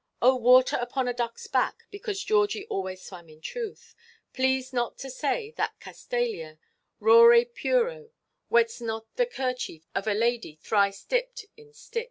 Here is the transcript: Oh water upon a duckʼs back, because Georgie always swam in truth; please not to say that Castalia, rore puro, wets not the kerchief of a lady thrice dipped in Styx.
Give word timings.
Oh 0.19 0.35
water 0.35 0.77
upon 0.81 1.07
a 1.07 1.13
duckʼs 1.13 1.51
back, 1.51 1.83
because 1.91 2.23
Georgie 2.23 2.65
always 2.71 3.03
swam 3.03 3.29
in 3.29 3.39
truth; 3.39 3.93
please 4.33 4.73
not 4.73 4.97
to 4.97 5.11
say 5.11 5.51
that 5.57 5.79
Castalia, 5.79 6.57
rore 6.99 7.45
puro, 7.45 8.09
wets 8.49 8.81
not 8.81 9.15
the 9.15 9.27
kerchief 9.27 9.87
of 9.93 10.07
a 10.07 10.15
lady 10.15 10.55
thrice 10.55 11.03
dipped 11.03 11.45
in 11.55 11.71
Styx. 11.71 11.99